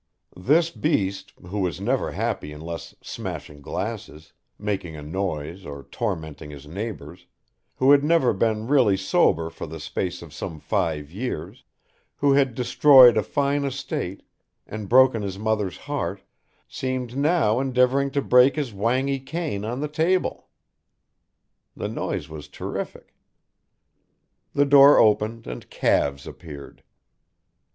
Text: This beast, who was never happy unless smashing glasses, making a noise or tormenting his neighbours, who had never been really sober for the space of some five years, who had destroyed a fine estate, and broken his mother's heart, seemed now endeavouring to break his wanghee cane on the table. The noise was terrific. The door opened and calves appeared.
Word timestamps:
This 0.35 0.71
beast, 0.71 1.31
who 1.45 1.59
was 1.59 1.79
never 1.79 2.13
happy 2.13 2.51
unless 2.51 2.95
smashing 3.03 3.61
glasses, 3.61 4.33
making 4.57 4.95
a 4.95 5.03
noise 5.03 5.63
or 5.63 5.83
tormenting 5.83 6.49
his 6.49 6.65
neighbours, 6.65 7.27
who 7.75 7.91
had 7.91 8.03
never 8.03 8.33
been 8.33 8.65
really 8.65 8.97
sober 8.97 9.51
for 9.51 9.67
the 9.67 9.79
space 9.79 10.23
of 10.23 10.33
some 10.33 10.59
five 10.59 11.11
years, 11.11 11.63
who 12.15 12.31
had 12.33 12.55
destroyed 12.55 13.15
a 13.15 13.21
fine 13.21 13.63
estate, 13.63 14.23
and 14.65 14.89
broken 14.89 15.21
his 15.21 15.37
mother's 15.37 15.77
heart, 15.77 16.23
seemed 16.67 17.15
now 17.15 17.59
endeavouring 17.59 18.09
to 18.09 18.23
break 18.23 18.55
his 18.55 18.73
wanghee 18.73 19.19
cane 19.23 19.63
on 19.63 19.81
the 19.81 19.87
table. 19.87 20.47
The 21.77 21.87
noise 21.87 22.27
was 22.27 22.47
terrific. 22.47 23.13
The 24.53 24.65
door 24.65 24.97
opened 24.97 25.45
and 25.45 25.69
calves 25.69 26.25
appeared. 26.25 26.81